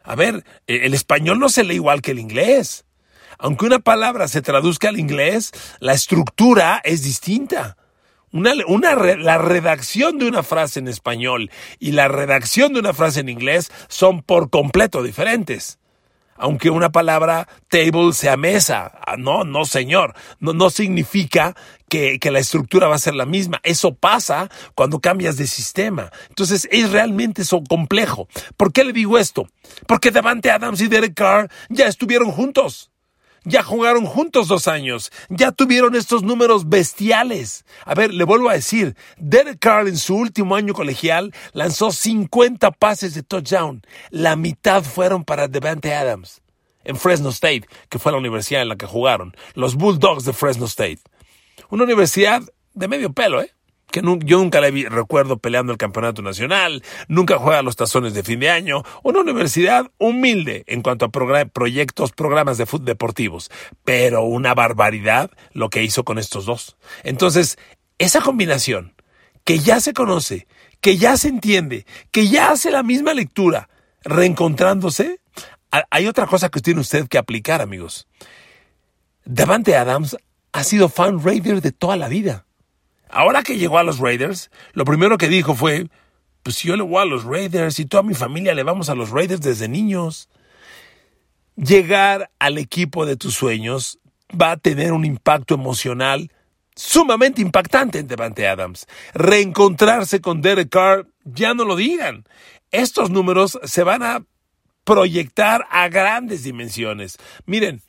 A 0.03 0.13
ver, 0.13 0.45
e, 0.67 0.85
el 0.85 0.93
español 0.93 1.39
no 1.39 1.49
se 1.49 1.63
lee 1.63 1.73
igual 1.73 2.03
que 2.03 2.11
el 2.11 2.19
inglés. 2.19 2.85
Aunque 3.39 3.65
una 3.65 3.79
palabra 3.79 4.27
se 4.27 4.43
traduzca 4.43 4.89
al 4.89 4.99
inglés, 4.99 5.51
la 5.79 5.93
estructura 5.93 6.79
es 6.83 7.01
distinta. 7.01 7.75
Una, 8.31 8.53
una, 8.67 8.95
la 8.95 9.37
redacción 9.37 10.17
de 10.17 10.27
una 10.27 10.43
frase 10.43 10.79
en 10.79 10.87
español 10.87 11.51
y 11.79 11.91
la 11.91 12.07
redacción 12.07 12.73
de 12.73 12.79
una 12.79 12.93
frase 12.93 13.19
en 13.19 13.29
inglés 13.29 13.71
son 13.87 14.21
por 14.21 14.49
completo 14.49 15.03
diferentes 15.03 15.79
aunque 16.41 16.71
una 16.71 16.91
palabra 16.91 17.47
table 17.69 18.13
sea 18.13 18.35
mesa. 18.35 18.91
Ah, 19.05 19.15
no, 19.15 19.43
no, 19.43 19.63
señor. 19.63 20.15
No, 20.39 20.53
no 20.53 20.71
significa 20.71 21.55
que, 21.87 22.19
que, 22.19 22.31
la 22.31 22.39
estructura 22.39 22.87
va 22.87 22.95
a 22.95 22.99
ser 22.99 23.13
la 23.13 23.27
misma. 23.27 23.59
Eso 23.63 23.93
pasa 23.93 24.49
cuando 24.73 24.99
cambias 24.99 25.37
de 25.37 25.45
sistema. 25.45 26.11
Entonces 26.29 26.67
es 26.71 26.91
realmente 26.91 27.43
eso 27.43 27.61
complejo. 27.63 28.27
¿Por 28.57 28.73
qué 28.73 28.83
le 28.83 28.91
digo 28.91 29.19
esto? 29.19 29.47
Porque 29.87 30.09
Davante 30.09 30.49
Adams 30.49 30.81
y 30.81 30.87
Derek 30.87 31.13
Carr 31.13 31.49
ya 31.69 31.87
estuvieron 31.87 32.31
juntos. 32.31 32.90
Ya 33.43 33.63
jugaron 33.63 34.05
juntos 34.05 34.47
dos 34.47 34.67
años. 34.67 35.11
Ya 35.29 35.51
tuvieron 35.51 35.95
estos 35.95 36.21
números 36.21 36.69
bestiales. 36.69 37.65
A 37.85 37.95
ver, 37.95 38.13
le 38.13 38.23
vuelvo 38.23 38.49
a 38.49 38.53
decir, 38.53 38.95
Derek 39.17 39.57
Carr 39.59 39.87
en 39.87 39.97
su 39.97 40.15
último 40.15 40.55
año 40.55 40.73
colegial 40.73 41.33
lanzó 41.53 41.91
50 41.91 42.69
pases 42.71 43.15
de 43.15 43.23
touchdown. 43.23 43.81
La 44.11 44.35
mitad 44.35 44.83
fueron 44.83 45.23
para 45.23 45.47
Devante 45.47 45.93
Adams 45.93 46.41
en 46.83 46.97
Fresno 46.97 47.29
State, 47.29 47.67
que 47.89 47.99
fue 47.99 48.11
la 48.11 48.17
universidad 48.17 48.61
en 48.61 48.69
la 48.69 48.75
que 48.75 48.85
jugaron. 48.85 49.35
Los 49.55 49.75
Bulldogs 49.75 50.25
de 50.25 50.33
Fresno 50.33 50.65
State. 50.65 50.99
Una 51.69 51.83
universidad 51.83 52.41
de 52.73 52.87
medio 52.87 53.13
pelo, 53.13 53.41
¿eh? 53.41 53.51
Que 53.91 54.01
yo 54.01 54.37
nunca 54.37 54.61
le 54.61 54.89
recuerdo 54.89 55.37
peleando 55.37 55.71
el 55.71 55.77
campeonato 55.77 56.21
nacional, 56.21 56.83
nunca 57.07 57.37
juega 57.37 57.61
los 57.61 57.75
tazones 57.75 58.13
de 58.13 58.23
fin 58.23 58.39
de 58.39 58.49
año, 58.49 58.83
una 59.03 59.19
universidad 59.19 59.91
humilde 59.97 60.63
en 60.67 60.81
cuanto 60.81 61.05
a 61.05 61.45
proyectos, 61.45 62.11
programas 62.11 62.57
de 62.57 62.65
fútbol 62.65 62.85
deportivos, 62.85 63.51
pero 63.83 64.23
una 64.23 64.53
barbaridad 64.53 65.29
lo 65.53 65.69
que 65.69 65.83
hizo 65.83 66.03
con 66.03 66.17
estos 66.17 66.45
dos. 66.45 66.77
Entonces, 67.03 67.57
esa 67.99 68.21
combinación 68.21 68.93
que 69.43 69.59
ya 69.59 69.79
se 69.79 69.93
conoce, 69.93 70.47
que 70.79 70.97
ya 70.97 71.17
se 71.17 71.27
entiende, 71.27 71.85
que 72.11 72.27
ya 72.27 72.51
hace 72.51 72.71
la 72.71 72.83
misma 72.83 73.13
lectura, 73.13 73.69
reencontrándose, 74.03 75.19
hay 75.89 76.07
otra 76.07 76.27
cosa 76.27 76.49
que 76.49 76.59
tiene 76.59 76.81
usted 76.81 77.07
que 77.07 77.17
aplicar, 77.17 77.61
amigos. 77.61 78.07
Davante 79.23 79.75
Adams 79.75 80.17
ha 80.51 80.63
sido 80.63 80.89
fan 80.89 81.23
Raider 81.23 81.61
de 81.61 81.71
toda 81.71 81.95
la 81.95 82.07
vida. 82.07 82.45
Ahora 83.11 83.43
que 83.43 83.57
llegó 83.57 83.77
a 83.77 83.83
los 83.83 83.99
Raiders, 83.99 84.49
lo 84.73 84.85
primero 84.85 85.17
que 85.17 85.27
dijo 85.27 85.53
fue, 85.53 85.87
pues 86.43 86.61
yo 86.63 86.75
le 86.75 86.83
voy 86.83 87.01
a 87.01 87.05
los 87.05 87.23
Raiders 87.23 87.79
y 87.79 87.85
toda 87.85 88.03
mi 88.03 88.13
familia 88.13 88.53
le 88.53 88.63
vamos 88.63 88.89
a 88.89 88.95
los 88.95 89.11
Raiders 89.11 89.41
desde 89.41 89.67
niños. 89.67 90.29
Llegar 91.55 92.31
al 92.39 92.57
equipo 92.57 93.05
de 93.05 93.17
tus 93.17 93.35
sueños 93.35 93.99
va 94.39 94.51
a 94.51 94.57
tener 94.57 94.93
un 94.93 95.05
impacto 95.05 95.53
emocional 95.53 96.31
sumamente 96.75 97.41
impactante 97.41 97.99
en 97.99 98.07
Devante 98.07 98.47
Adams. 98.47 98.87
Reencontrarse 99.13 100.21
con 100.21 100.41
Derek 100.41 100.69
Carr, 100.69 101.07
ya 101.25 101.53
no 101.53 101.65
lo 101.65 101.75
digan. 101.75 102.25
Estos 102.71 103.09
números 103.09 103.59
se 103.63 103.83
van 103.83 104.03
a 104.03 104.23
proyectar 104.83 105.67
a 105.69 105.89
grandes 105.89 106.43
dimensiones. 106.43 107.17
Miren, 107.45 107.81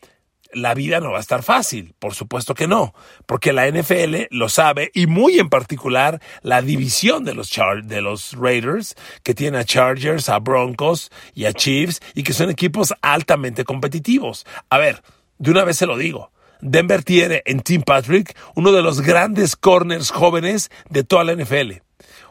la 0.53 0.75
vida 0.75 1.01
no 1.01 1.13
va 1.13 1.19
a 1.19 1.21
estar 1.21 1.43
fácil, 1.43 1.95
por 1.99 2.15
supuesto 2.15 2.55
que 2.55 2.67
no, 2.67 2.95
porque 3.27 3.53
la 3.53 3.69
NFL 3.71 4.27
lo 4.31 4.49
sabe 4.49 4.91
y 4.95 5.07
muy 5.07 5.39
en 5.39 5.49
particular 5.49 6.21
la 6.43 6.63
división 6.63 7.25
de 7.25 7.35
los, 7.35 7.51
de 7.85 8.01
los 8.01 8.33
Raiders, 8.39 8.95
que 9.23 9.35
tiene 9.35 9.59
a 9.59 9.65
Chargers, 9.65 10.29
a 10.29 10.39
Broncos 10.39 11.11
y 11.35 11.47
a 11.47 11.53
Chiefs 11.53 12.01
y 12.15 12.23
que 12.23 12.33
son 12.33 12.51
equipos 12.51 12.95
altamente 13.03 13.65
competitivos. 13.65 14.47
A 14.71 14.79
ver, 14.79 15.03
de 15.39 15.51
una 15.51 15.65
vez 15.65 15.77
se 15.77 15.87
lo 15.87 15.97
digo. 15.97 16.31
Denver 16.61 17.03
tiene 17.03 17.43
en 17.45 17.61
Tim 17.61 17.83
Patrick 17.83 18.37
uno 18.55 18.71
de 18.71 18.83
los 18.83 19.01
grandes 19.01 19.57
corners 19.57 20.11
jóvenes 20.11 20.71
de 20.89 21.03
toda 21.03 21.25
la 21.25 21.35
NFL. 21.35 21.83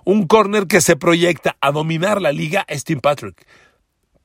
Un 0.05 0.25
corner 0.25 0.67
que 0.67 0.81
se 0.81 0.95
proyecta 0.95 1.57
a 1.61 1.71
dominar 1.71 2.21
la 2.21 2.31
liga 2.31 2.65
es 2.67 2.83
Tim 2.85 3.01
Patrick. 3.01 3.45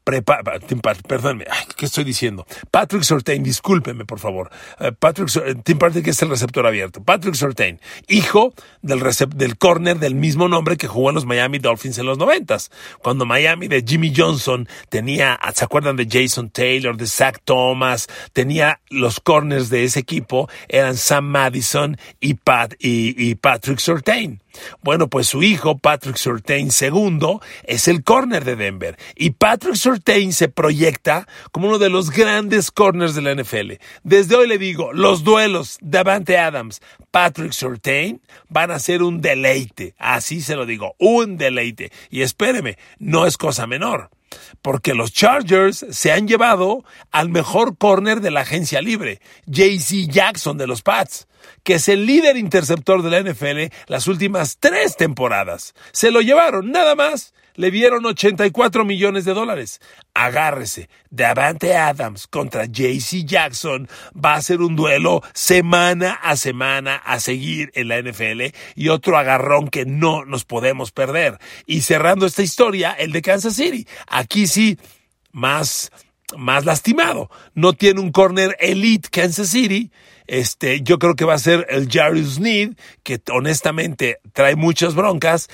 Perdónme, 0.06 1.46
¿qué 1.76 1.84
estoy 1.84 2.04
diciendo? 2.04 2.46
Patrick 2.70 3.02
Sortain, 3.02 3.42
discúlpeme, 3.42 4.04
por 4.04 4.20
favor. 4.20 4.50
Eh, 4.78 4.92
Patrick, 4.92 5.28
Tim 5.64 5.78
Patrick 5.78 6.06
es 6.06 6.22
el 6.22 6.28
receptor 6.28 6.64
abierto. 6.64 7.02
Patrick 7.02 7.34
Sortain, 7.34 7.80
hijo 8.06 8.54
del, 8.82 9.02
del 9.34 9.58
corner 9.58 9.98
del 9.98 10.14
mismo 10.14 10.46
nombre 10.46 10.76
que 10.76 10.86
jugó 10.86 11.08
en 11.08 11.16
los 11.16 11.26
Miami 11.26 11.58
Dolphins 11.58 11.98
en 11.98 12.06
los 12.06 12.18
noventas. 12.18 12.70
Cuando 13.02 13.26
Miami 13.26 13.66
de 13.66 13.82
Jimmy 13.84 14.12
Johnson 14.16 14.68
tenía, 14.90 15.40
¿se 15.52 15.64
acuerdan 15.64 15.96
de 15.96 16.06
Jason 16.08 16.50
Taylor, 16.50 16.96
de 16.96 17.08
Zach 17.08 17.40
Thomas? 17.44 18.06
Tenía 18.32 18.80
los 18.88 19.18
corners 19.18 19.70
de 19.70 19.82
ese 19.82 19.98
equipo, 19.98 20.48
eran 20.68 20.96
Sam 20.96 21.24
Madison 21.24 21.98
y, 22.20 22.34
Pat, 22.34 22.74
y, 22.78 23.14
y 23.20 23.34
Patrick 23.34 23.80
Sortain. 23.80 24.40
Bueno, 24.82 25.08
pues 25.08 25.28
su 25.28 25.42
hijo, 25.42 25.78
Patrick 25.78 26.16
Surtain 26.16 26.68
II, 26.68 27.38
es 27.64 27.88
el 27.88 28.02
corner 28.02 28.44
de 28.44 28.56
Denver. 28.56 28.98
Y 29.14 29.30
Patrick 29.30 29.76
Surtain 29.76 30.32
se 30.32 30.48
proyecta 30.48 31.26
como 31.52 31.68
uno 31.68 31.78
de 31.78 31.90
los 31.90 32.10
grandes 32.10 32.70
corners 32.70 33.14
de 33.14 33.22
la 33.22 33.34
NFL. 33.34 33.72
Desde 34.02 34.36
hoy 34.36 34.48
le 34.48 34.58
digo, 34.58 34.92
los 34.92 35.24
duelos 35.24 35.78
Davante 35.80 36.38
Adams, 36.38 36.80
Patrick 37.10 37.52
Surtain 37.52 38.20
van 38.48 38.70
a 38.70 38.78
ser 38.78 39.02
un 39.02 39.20
deleite. 39.20 39.94
Así 39.98 40.40
se 40.40 40.56
lo 40.56 40.66
digo, 40.66 40.94
un 40.98 41.36
deleite. 41.36 41.90
Y 42.10 42.22
espéreme, 42.22 42.78
no 42.98 43.26
es 43.26 43.36
cosa 43.36 43.66
menor 43.66 44.10
porque 44.62 44.94
los 44.94 45.12
Chargers 45.12 45.86
se 45.90 46.12
han 46.12 46.28
llevado 46.28 46.84
al 47.10 47.28
mejor 47.28 47.76
corner 47.78 48.20
de 48.20 48.30
la 48.30 48.40
agencia 48.40 48.80
libre, 48.80 49.20
JC 49.46 50.08
Jackson 50.08 50.58
de 50.58 50.66
los 50.66 50.82
Pats, 50.82 51.28
que 51.66 51.74
es 51.74 51.88
el 51.88 52.06
líder 52.06 52.36
interceptor 52.36 53.02
de 53.02 53.10
la 53.10 53.28
NFL 53.28 53.74
las 53.88 54.06
últimas 54.06 54.58
tres 54.60 54.96
temporadas. 54.96 55.74
Se 55.90 56.12
lo 56.12 56.20
llevaron, 56.20 56.70
nada 56.70 56.94
más 56.94 57.34
le 57.56 57.72
dieron 57.72 58.06
84 58.06 58.84
millones 58.84 59.24
de 59.24 59.34
dólares. 59.34 59.80
Agárrese, 60.14 60.88
Davante 61.10 61.74
Adams 61.74 62.28
contra 62.28 62.66
JC 62.66 63.24
Jackson 63.24 63.88
va 64.14 64.34
a 64.34 64.42
ser 64.42 64.60
un 64.60 64.76
duelo 64.76 65.22
semana 65.34 66.12
a 66.12 66.36
semana 66.36 66.94
a 66.94 67.18
seguir 67.18 67.72
en 67.74 67.88
la 67.88 68.00
NFL 68.00 68.54
y 68.76 68.88
otro 68.88 69.18
agarrón 69.18 69.66
que 69.66 69.86
no 69.86 70.24
nos 70.24 70.44
podemos 70.44 70.92
perder. 70.92 71.38
Y 71.66 71.80
cerrando 71.80 72.26
esta 72.26 72.44
historia, 72.44 72.92
el 72.92 73.10
de 73.10 73.22
Kansas 73.22 73.56
City. 73.56 73.88
Aquí 74.06 74.46
sí, 74.46 74.78
más 75.32 75.90
más 76.36 76.64
lastimado. 76.64 77.30
No 77.54 77.72
tiene 77.72 78.00
un 78.00 78.12
corner 78.12 78.56
elite 78.60 79.08
Kansas 79.10 79.48
City. 79.48 79.90
Este, 80.26 80.82
yo 80.82 80.98
creo 80.98 81.14
que 81.14 81.24
va 81.24 81.34
a 81.34 81.38
ser 81.38 81.66
el 81.70 81.88
Jarius 81.90 82.38
Need, 82.38 82.74
que 83.02 83.20
honestamente 83.30 84.18
trae 84.32 84.56
muchas 84.56 84.94
broncas, 84.94 85.48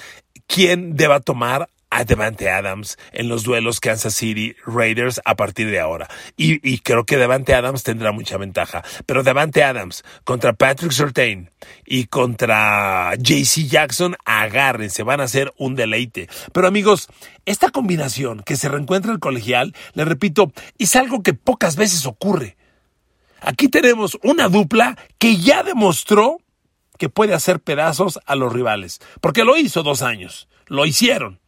quien 0.46 0.96
deba 0.96 1.20
tomar 1.20 1.68
a 1.92 2.04
Devante 2.04 2.48
Adams 2.48 2.96
en 3.12 3.28
los 3.28 3.42
duelos 3.42 3.78
Kansas 3.78 4.14
City 4.14 4.56
Raiders 4.64 5.20
a 5.26 5.36
partir 5.36 5.70
de 5.70 5.78
ahora. 5.78 6.08
Y, 6.38 6.78
creo 6.78 7.04
que 7.04 7.18
Devante 7.18 7.54
Adams 7.54 7.82
tendrá 7.82 8.12
mucha 8.12 8.38
ventaja. 8.38 8.82
Pero 9.04 9.22
Devante 9.22 9.62
Adams 9.62 10.02
contra 10.24 10.54
Patrick 10.54 10.92
Surtain 10.92 11.50
y 11.84 12.06
contra 12.06 13.14
JC 13.16 13.68
Jackson, 13.68 14.16
agárrense, 14.24 15.02
van 15.02 15.20
a 15.20 15.28
ser 15.28 15.52
un 15.58 15.74
deleite. 15.74 16.30
Pero 16.54 16.66
amigos, 16.66 17.08
esta 17.44 17.68
combinación 17.68 18.42
que 18.42 18.56
se 18.56 18.70
reencuentra 18.70 19.10
en 19.10 19.16
el 19.16 19.20
colegial, 19.20 19.74
le 19.92 20.06
repito, 20.06 20.50
es 20.78 20.96
algo 20.96 21.22
que 21.22 21.34
pocas 21.34 21.76
veces 21.76 22.06
ocurre. 22.06 22.56
Aquí 23.42 23.68
tenemos 23.68 24.18
una 24.22 24.48
dupla 24.48 24.96
que 25.18 25.36
ya 25.36 25.62
demostró 25.62 26.38
que 26.98 27.08
puede 27.08 27.34
hacer 27.34 27.60
pedazos 27.60 28.20
a 28.26 28.36
los 28.36 28.52
rivales, 28.52 29.00
porque 29.20 29.44
lo 29.44 29.56
hizo 29.56 29.82
dos 29.82 30.02
años, 30.02 30.48
lo 30.66 30.86
hicieron 30.86 31.40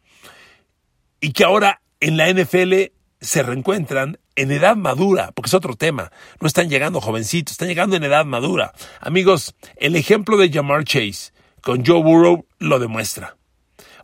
y 1.21 1.31
que 1.31 1.43
ahora 1.43 1.81
en 1.99 2.17
la 2.17 2.31
NFL 2.31 2.91
se 3.21 3.41
reencuentran 3.41 4.19
en 4.35 4.51
edad 4.51 4.75
madura, 4.75 5.31
porque 5.33 5.47
es 5.47 5.53
otro 5.53 5.75
tema. 5.75 6.11
No 6.41 6.47
están 6.47 6.69
llegando 6.69 7.01
jovencitos, 7.01 7.53
están 7.53 7.69
llegando 7.69 7.95
en 7.95 8.03
edad 8.03 8.25
madura. 8.25 8.73
Amigos, 8.99 9.55
el 9.77 9.95
ejemplo 9.95 10.37
de 10.37 10.51
Jamar 10.51 10.83
Chase 10.83 11.31
con 11.61 11.85
Joe 11.85 12.03
Burrow 12.03 12.45
lo 12.59 12.77
demuestra. 12.79 13.37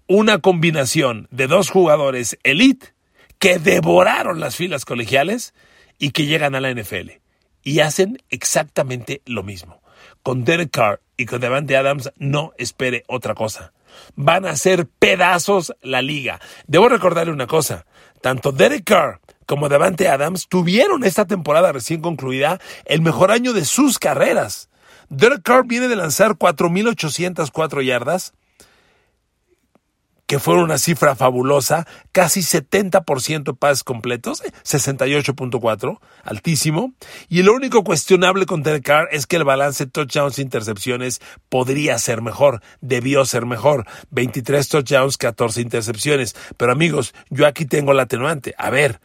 Una 0.07 0.39
combinación 0.39 1.27
de 1.29 1.47
dos 1.47 1.69
jugadores 1.69 2.39
elite 2.43 2.93
que 3.37 3.59
devoraron 3.59 4.39
las 4.39 4.55
filas 4.55 4.85
colegiales 4.85 5.53
y 5.99 6.11
que 6.11 6.25
llegan 6.25 6.55
a 6.55 6.61
la 6.61 6.73
NFL 6.73 7.21
y 7.63 7.79
hacen 7.79 8.21
exactamente 8.29 9.21
lo 9.25 9.43
mismo. 9.43 9.81
Con 10.23 10.43
Derek 10.43 10.71
Carr 10.71 11.01
y 11.17 11.25
con 11.25 11.41
Devante 11.41 11.77
Adams 11.77 12.11
no 12.17 12.53
espere 12.57 13.03
otra 13.07 13.35
cosa 13.35 13.73
van 14.15 14.45
a 14.45 14.55
ser 14.55 14.87
pedazos 14.87 15.73
la 15.81 16.01
liga. 16.01 16.39
Debo 16.67 16.89
recordarle 16.89 17.33
una 17.33 17.47
cosa, 17.47 17.85
tanto 18.21 18.51
Derek 18.51 18.83
Carr 18.85 19.19
como 19.45 19.69
Devante 19.69 20.07
Adams 20.07 20.47
tuvieron 20.47 21.03
esta 21.03 21.25
temporada 21.25 21.71
recién 21.71 22.01
concluida 22.01 22.59
el 22.85 23.01
mejor 23.01 23.31
año 23.31 23.53
de 23.53 23.65
sus 23.65 23.99
carreras. 23.99 24.69
Derek 25.09 25.41
Carr 25.43 25.65
viene 25.65 25.87
de 25.89 25.97
lanzar 25.97 26.33
4.804 26.35 27.83
yardas, 27.83 28.33
que 30.31 30.39
fueron 30.39 30.63
una 30.63 30.77
cifra 30.77 31.13
fabulosa, 31.13 31.85
casi 32.13 32.39
70% 32.39 33.43
de 33.43 33.53
pases 33.53 33.83
completos, 33.83 34.41
68.4, 34.63 35.99
altísimo. 36.23 36.93
Y 37.27 37.43
lo 37.43 37.53
único 37.53 37.83
cuestionable 37.83 38.45
con 38.45 38.63
Derek 38.63 38.85
Carr 38.85 39.09
es 39.11 39.27
que 39.27 39.35
el 39.35 39.43
balance 39.43 39.87
touchdowns 39.87 40.39
e 40.39 40.41
intercepciones 40.41 41.19
podría 41.49 41.97
ser 41.97 42.21
mejor, 42.21 42.61
debió 42.79 43.25
ser 43.25 43.45
mejor. 43.45 43.85
23 44.11 44.69
touchdowns, 44.69 45.17
14 45.17 45.59
intercepciones. 45.59 46.33
Pero 46.55 46.71
amigos, 46.71 47.13
yo 47.29 47.45
aquí 47.45 47.65
tengo 47.65 47.91
la 47.91 48.03
atenuante. 48.03 48.55
A 48.57 48.69
ver, 48.69 49.01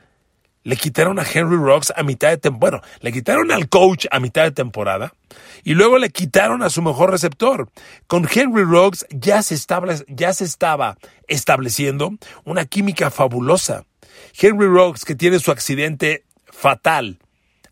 le 0.66 0.74
quitaron 0.76 1.20
a 1.20 1.22
Henry 1.22 1.56
Rocks 1.56 1.92
a 1.94 2.02
mitad 2.02 2.28
de 2.28 2.38
temporada. 2.38 2.80
Bueno, 2.80 2.80
le 3.00 3.12
quitaron 3.12 3.52
al 3.52 3.68
coach 3.68 4.06
a 4.10 4.18
mitad 4.18 4.42
de 4.42 4.50
temporada 4.50 5.14
y 5.62 5.74
luego 5.74 5.96
le 5.96 6.10
quitaron 6.10 6.60
a 6.64 6.70
su 6.70 6.82
mejor 6.82 7.12
receptor. 7.12 7.70
Con 8.08 8.28
Henry 8.28 8.64
Rocks 8.64 9.06
ya 9.10 9.44
se, 9.44 9.56
ya 10.08 10.32
se 10.32 10.44
estaba 10.44 10.98
estableciendo 11.28 12.14
una 12.42 12.64
química 12.64 13.12
fabulosa. 13.12 13.84
Henry 14.36 14.66
Rocks, 14.66 15.04
que 15.04 15.14
tiene 15.14 15.38
su 15.38 15.52
accidente 15.52 16.24
fatal 16.46 17.20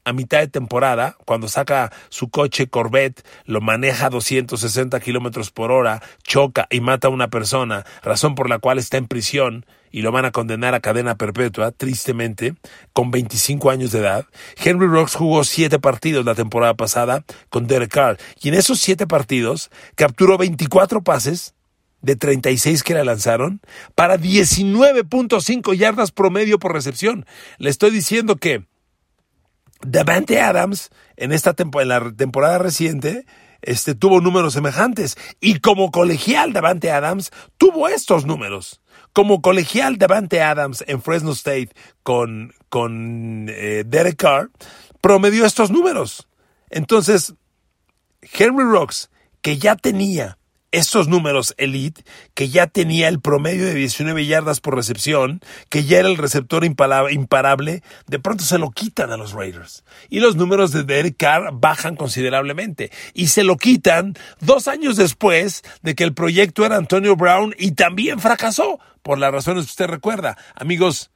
a 0.05 0.13
mitad 0.13 0.39
de 0.39 0.49
temporada, 0.49 1.17
cuando 1.25 1.49
saca 1.49 1.91
su 2.11 2.31
coche 2.31 2.69
Corvette, 2.69 3.25
lo 3.45 3.61
maneja 3.61 4.07
a 4.07 4.11
260 4.11 5.01
kilómetros 5.01 5.51
por 5.51 5.73
hora, 5.73 6.01
choca 6.23 6.69
y 6.71 6.81
mata 6.81 7.09
a 7.09 7.11
una 7.11 7.29
persona, 7.29 7.85
razón 8.05 8.37
por 8.37 8.49
la 8.49 8.61
cual 8.61 8.79
está 8.79 8.99
en 8.99 9.09
prisión 9.09 9.67
y 9.95 10.03
lo 10.03 10.11
van 10.11 10.25
a 10.25 10.33
condenar 10.33 10.75
a 10.75 10.81
cadena 10.81 11.15
perpetua, 11.15 11.71
tristemente, 11.71 12.57
con 12.93 13.13
25 13.13 13.71
años 13.71 13.93
de 13.93 14.01
edad. 14.01 14.27
Henry 14.57 14.89
Rocks 14.89 15.15
jugó 15.15 15.45
siete 15.45 15.79
partidos 15.79 16.25
la 16.25 16.35
temporada 16.35 16.75
pasada 16.75 17.25
con 17.49 17.69
Derek 17.69 17.93
Carr 17.93 18.19
y 18.43 18.49
en 18.49 18.55
esos 18.55 18.81
siete 18.81 19.07
partidos 19.07 19.71
capturó 19.95 20.37
24 20.37 21.05
pases 21.05 21.55
de 22.03 22.17
36 22.17 22.83
que 22.83 22.95
le 22.95 23.05
lanzaron 23.05 23.61
para 23.95 24.19
19.5 24.19 25.77
yardas 25.77 26.11
promedio 26.11 26.59
por 26.59 26.73
recepción. 26.73 27.25
Le 27.59 27.71
estoy 27.71 27.93
diciendo 27.93 28.35
que 28.35 28.65
Davante 29.87 30.41
Adams 30.41 30.91
en 31.17 31.31
esta 31.31 31.55
en 31.57 31.89
la 31.89 32.11
temporada 32.11 32.59
reciente 32.59 33.27
este, 33.65 33.95
tuvo 33.95 34.21
números 34.21 34.55
semejantes 34.55 35.17
y 35.41 35.61
como 35.61 35.91
colegial 35.91 36.53
Davante 36.53 36.91
Adams 36.91 37.31
tuvo 37.59 37.89
estos 37.89 38.25
números. 38.25 38.81
Como 39.13 39.43
colegial 39.43 39.99
Davante 39.99 40.43
Adams 40.43 40.85
en 40.87 41.03
Fresno 41.03 41.33
State 41.33 41.71
con, 42.03 42.53
con 42.69 43.47
eh, 43.49 43.85
Derek 43.87 44.17
Carr 44.17 44.51
promedió 45.01 45.45
estos 45.45 45.71
números. 45.71 46.29
Entonces, 46.71 47.35
Henry 48.23 48.65
Rocks, 48.65 49.11
que 49.43 49.59
ya 49.59 49.77
tenía 49.77 50.39
estos 50.75 51.09
números 51.09 51.55
elite, 51.57 52.05
que 52.35 52.49
ya 52.49 52.67
tenía 52.67 53.09
el 53.09 53.21
promedio 53.21 53.65
de 53.65 53.75
19 53.75 54.27
yardas 54.27 54.61
por 54.61 54.75
recepción, 54.75 55.41
que 55.69 55.85
ya 55.85 56.01
era 56.01 56.09
el 56.09 56.17
receptor 56.17 56.65
imparable, 56.65 57.83
de 58.07 58.19
pronto 58.19 58.43
se 58.45 58.59
lo 58.59 58.71
quitan 58.71 59.13
a 59.13 59.17
los 59.17 59.33
Raiders. 59.33 59.85
Y 60.11 60.19
los 60.19 60.35
números 60.35 60.73
de 60.73 60.83
Derek 60.83 61.17
Carr 61.17 61.51
bajan 61.53 61.95
considerablemente. 61.95 62.91
Y 63.13 63.29
se 63.29 63.45
lo 63.45 63.57
quitan 63.57 64.15
dos 64.41 64.67
años 64.67 64.97
después 64.97 65.63
de 65.83 65.95
que 65.95 66.03
el 66.03 66.13
proyecto 66.13 66.67
era 66.67 66.77
Antonio 66.77 67.15
Brown 67.15 67.55
y 67.57 67.73
también 67.73 68.19
fracasó, 68.19 68.81
por 69.03 69.19
las 69.19 69.33
razones 69.33 69.67
que 69.67 69.71
usted 69.71 69.87
recuerda. 69.87 70.37
Amigos, 70.55 71.13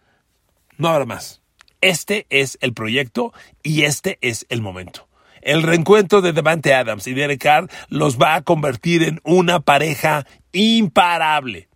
no 0.76 0.88
habrá 0.88 1.04
más. 1.04 1.42
Este 1.80 2.26
es 2.30 2.58
el 2.60 2.74
proyecto 2.74 3.32
y 3.62 3.82
este 3.82 4.18
es 4.20 4.46
el 4.50 4.62
momento. 4.62 5.07
El 5.48 5.62
reencuentro 5.62 6.20
de 6.20 6.34
Devante 6.34 6.74
Adams 6.74 7.06
y 7.06 7.14
Derek 7.14 7.40
Carr 7.40 7.70
los 7.88 8.18
va 8.18 8.34
a 8.34 8.42
convertir 8.42 9.02
en 9.02 9.18
una 9.24 9.60
pareja 9.60 10.26
imparable. 10.52 11.70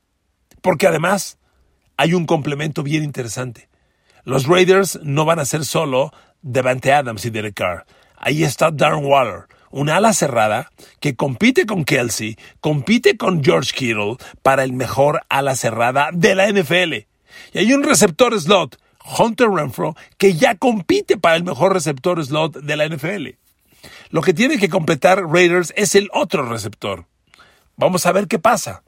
Porque 0.60 0.86
además 0.86 1.38
hay 1.96 2.12
un 2.12 2.26
complemento 2.26 2.82
bien 2.82 3.02
interesante. 3.02 3.70
Los 4.24 4.46
Raiders 4.46 5.00
no 5.04 5.24
van 5.24 5.38
a 5.38 5.46
ser 5.46 5.64
solo 5.64 6.12
Devante 6.42 6.92
Adams 6.92 7.24
y 7.24 7.30
Derek 7.30 7.54
Carr. 7.54 7.86
Ahí 8.18 8.44
está 8.44 8.70
Darren 8.70 9.06
Waller, 9.06 9.46
una 9.70 9.96
ala 9.96 10.12
cerrada 10.12 10.70
que 11.00 11.16
compite 11.16 11.64
con 11.64 11.86
Kelsey, 11.86 12.36
compite 12.60 13.16
con 13.16 13.42
George 13.42 13.72
Kittle 13.74 14.18
para 14.42 14.64
el 14.64 14.74
mejor 14.74 15.22
ala 15.30 15.56
cerrada 15.56 16.10
de 16.12 16.34
la 16.34 16.52
NFL. 16.52 16.92
Y 17.54 17.58
hay 17.58 17.72
un 17.72 17.84
receptor 17.84 18.38
slot, 18.38 18.78
Hunter 19.18 19.48
Renfro, 19.48 19.96
que 20.18 20.34
ya 20.34 20.56
compite 20.56 21.16
para 21.16 21.36
el 21.36 21.44
mejor 21.44 21.72
receptor 21.72 22.22
slot 22.22 22.58
de 22.58 22.76
la 22.76 22.86
NFL. 22.86 23.41
Lo 24.10 24.22
que 24.22 24.34
tiene 24.34 24.58
que 24.58 24.68
completar 24.68 25.24
Raiders 25.24 25.72
es 25.76 25.94
el 25.94 26.08
otro 26.12 26.48
receptor. 26.48 27.06
Vamos 27.76 28.06
a 28.06 28.12
ver 28.12 28.28
qué 28.28 28.38
pasa. 28.38 28.82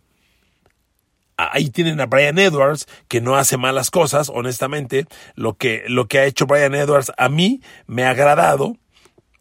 Ahí 1.36 1.70
tienen 1.70 2.00
a 2.00 2.06
Brian 2.06 2.38
Edwards, 2.38 2.86
que 3.08 3.20
no 3.20 3.36
hace 3.36 3.56
malas 3.56 3.90
cosas, 3.90 4.30
honestamente. 4.32 5.06
Lo 5.34 5.54
que, 5.56 5.82
lo 5.88 6.06
que 6.06 6.20
ha 6.20 6.24
hecho 6.26 6.46
Brian 6.46 6.74
Edwards 6.74 7.12
a 7.16 7.28
mí 7.28 7.60
me 7.86 8.04
ha 8.04 8.10
agradado. 8.10 8.76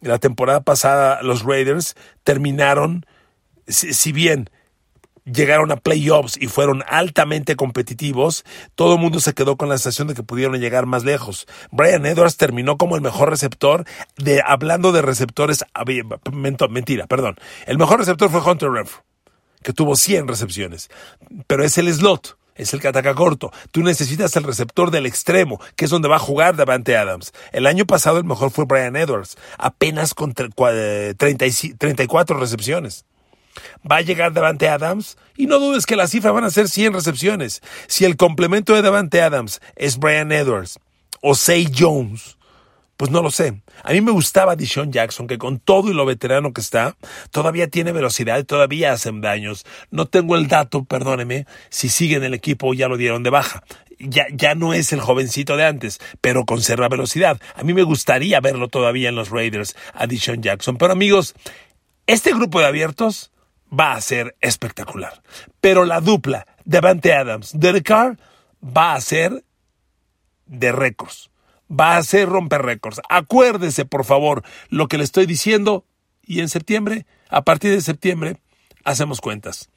La 0.02 0.18
temporada 0.18 0.62
pasada 0.62 1.22
los 1.22 1.44
Raiders 1.44 1.96
terminaron, 2.24 3.06
si 3.68 4.12
bien 4.12 4.50
llegaron 5.26 5.72
a 5.72 5.78
playoffs 5.78 6.38
y 6.40 6.48
fueron 6.48 6.84
altamente 6.88 7.56
competitivos, 7.56 8.44
todo 8.76 8.96
el 8.96 9.00
mundo 9.00 9.20
se 9.20 9.34
quedó 9.34 9.58
con 9.58 9.70
la 9.70 9.78
sensación 9.78 10.08
de 10.08 10.14
que 10.14 10.24
pudieron 10.24 10.60
llegar 10.60 10.86
más 10.86 11.04
lejos. 11.04 11.48
Brian 11.72 12.06
Edwards 12.06 12.38
terminó 12.38 12.78
como 12.78 12.96
el 12.96 13.02
mejor 13.02 13.30
receptor 13.30 13.86
de, 14.18 14.42
hablando 14.46 14.92
de 14.92 15.02
receptores, 15.02 15.66
mentira, 16.70 17.08
perdón. 17.08 17.36
El 17.66 17.78
mejor 17.78 18.00
receptor 18.00 18.30
fue 18.30 18.42
Hunter 18.42 18.70
Renfro, 18.70 19.04
que 19.62 19.74
tuvo 19.74 19.96
100 19.96 20.28
recepciones, 20.28 20.90
pero 21.48 21.64
es 21.64 21.78
el 21.78 21.94
slot. 21.94 22.38
Es 22.56 22.74
el 22.74 22.80
que 22.80 22.88
ataca 22.88 23.16
corto. 23.16 23.52
Tú 23.72 23.82
necesitas 23.82 24.36
el 24.36 24.44
receptor 24.44 24.92
del 24.92 25.08
extremo, 25.08 25.60
que 25.76 25.86
es 25.86 25.92
donde 25.92 26.08
va 26.08 26.18
a 26.18 26.20
jugar 26.20 26.56
Davante 26.56 26.96
Adams. 26.96 27.34
El 27.52 27.66
año 27.66 27.86
pasado 27.86 28.20
el 28.20 28.26
mejor 28.26 28.52
fue 28.52 28.66
Brian 28.66 28.96
Edwards, 28.96 29.38
apenas 29.58 30.14
con 30.14 30.36
34 30.36 32.40
recepciones. 32.40 33.06
Va 33.90 33.98
a 33.98 34.02
llegar 34.02 34.34
Davante 34.34 34.70
Adams 34.70 35.18
y 35.36 35.48
no 35.48 35.60
dudes 35.60 35.86
que 35.86 35.96
la 35.96 36.08
cifra 36.08 36.32
van 36.32 36.44
a 36.44 36.50
ser 36.50 36.68
100 36.68 36.94
recepciones. 36.94 37.62
Si 37.88 38.06
el 38.06 38.18
complemento 38.18 38.74
de 38.74 38.82
Davante 38.82 39.22
Adams 39.22 39.62
es 39.76 39.98
Brian 39.98 40.32
Edwards 40.32 40.80
o 41.22 41.36
Say 41.36 41.72
Jones, 41.78 42.38
pues 42.98 43.12
no 43.12 43.22
lo 43.22 43.32
sé. 43.32 43.62
A 43.84 43.92
mí 43.92 44.00
me 44.00 44.12
gustaba 44.12 44.56
Dishon 44.56 44.94
Jackson, 44.94 45.28
que 45.28 45.38
con 45.38 45.60
todo 45.60 45.90
y 45.90 45.94
lo 45.94 46.06
veterano 46.06 46.54
que 46.54 46.62
está, 46.62 46.96
todavía 47.32 47.68
tiene 47.68 47.92
velocidad 47.92 48.40
y 48.40 48.46
todavía 48.46 48.94
hacen 48.94 49.20
daños. 49.20 49.66
No 49.92 50.06
tengo 50.06 50.38
el 50.38 50.48
dato, 50.48 50.86
perdóneme, 50.86 51.46
si 51.70 51.90
sigue 51.90 52.16
en 52.16 52.24
el 52.24 52.34
equipo 52.34 52.68
o 52.68 52.74
ya 52.74 52.88
lo 52.88 52.96
dieron 52.96 53.24
de 53.24 53.30
baja. 53.30 53.64
Ya, 54.00 54.28
ya 54.32 54.56
no 54.56 54.74
es 54.74 54.94
el 54.94 55.02
jovencito 55.02 55.58
de 55.58 55.66
antes, 55.66 56.00
pero 56.22 56.46
conserva 56.46 56.88
velocidad. 56.88 57.42
A 57.56 57.64
mí 57.64 57.74
me 57.74 57.84
gustaría 57.84 58.40
verlo 58.40 58.70
todavía 58.70 59.10
en 59.10 59.16
los 59.16 59.30
Raiders, 59.30 59.76
a 59.94 60.08
Dishon 60.08 60.42
Jackson. 60.42 60.78
Pero 60.78 60.94
amigos, 60.94 61.36
este 62.08 62.34
grupo 62.34 62.62
de 62.62 62.68
abiertos 62.68 63.33
va 63.78 63.94
a 63.94 64.02
ser 64.02 64.36
espectacular. 64.42 65.22
Pero 65.62 65.86
la 65.86 66.02
dupla 66.02 66.46
Devante 66.66 67.14
Adams, 67.14 67.52
Derek 67.54 67.86
Carr, 67.86 68.18
va 68.62 68.94
a 68.94 69.02
ser 69.02 69.44
de 70.46 70.72
récords. 70.72 71.30
Va 71.70 71.98
a 71.98 72.04
ser 72.04 72.30
romper 72.30 72.62
récords. 72.62 73.02
Acuérdese, 73.10 73.86
por 73.86 74.06
favor, 74.06 74.44
lo 74.70 74.88
que 74.88 74.98
le 74.98 75.04
estoy 75.04 75.26
diciendo. 75.26 75.86
Y 76.26 76.40
en 76.40 76.50
septiembre, 76.50 77.06
a 77.30 77.44
partir 77.44 77.72
de 77.72 77.82
septiembre, 77.82 78.38
hacemos 78.84 79.22
cuentas. 79.22 79.70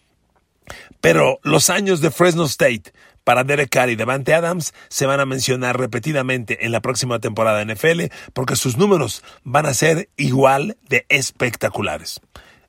Pero 1.01 1.39
los 1.43 1.71
años 1.71 2.01
de 2.01 2.11
Fresno 2.11 2.45
State 2.45 2.93
para 3.25 3.45
Derek 3.45 3.71
Carr 3.71 3.91
y 3.91 3.97
Devante 3.97 4.35
Adams 4.35 4.75
se 4.89 5.07
van 5.07 5.21
a 5.21 5.27
mencionar 5.27 5.79
repetidamente 5.79 6.65
en 6.65 6.73
la 6.73 6.81
próxima 6.81 7.19
temporada 7.19 7.65
de 7.65 7.75
NFL 7.75 8.15
porque 8.33 8.57
sus 8.57 8.77
números 8.77 9.25
van 9.43 9.67
a 9.67 9.75
ser 9.75 10.09
igual 10.17 10.77
de 10.89 11.07
espectaculares. 11.09 12.21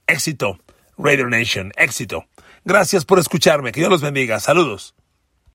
Éxito 0.07 0.59
Raider 0.97 1.27
Nation. 1.27 1.71
Éxito. 1.77 2.25
Gracias 2.65 3.05
por 3.05 3.19
escucharme. 3.19 3.71
Que 3.71 3.79
Dios 3.81 3.89
los 3.89 4.01
bendiga. 4.01 4.39
Saludos. 4.39 4.95